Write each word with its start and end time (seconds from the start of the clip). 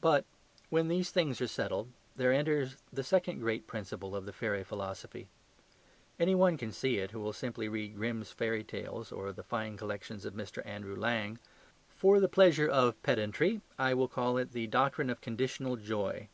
But 0.00 0.24
when 0.70 0.88
these 0.88 1.10
things 1.10 1.38
are 1.42 1.46
settled 1.46 1.92
there 2.16 2.32
enters 2.32 2.78
the 2.90 3.02
second 3.04 3.40
great 3.40 3.66
principle 3.66 4.16
of 4.16 4.24
the 4.24 4.32
fairy 4.32 4.64
philosophy. 4.64 5.28
Any 6.18 6.34
one 6.34 6.56
can 6.56 6.72
see 6.72 6.96
it 6.96 7.10
who 7.10 7.20
will 7.20 7.34
simply 7.34 7.68
read 7.68 7.94
"Grimm's 7.94 8.32
Fairy 8.32 8.64
Tales" 8.64 9.12
or 9.12 9.32
the 9.34 9.42
fine 9.42 9.76
collections 9.76 10.24
of 10.24 10.32
Mr. 10.32 10.64
Andrew 10.64 10.96
Lang. 10.96 11.38
For 11.94 12.20
the 12.20 12.26
pleasure 12.30 12.68
of 12.70 13.02
pedantry 13.02 13.60
I 13.78 13.92
will 13.92 14.08
call 14.08 14.38
it 14.38 14.52
the 14.52 14.66
Doctrine 14.66 15.10
of 15.10 15.20
Conditional 15.20 15.76
Joy. 15.76 16.30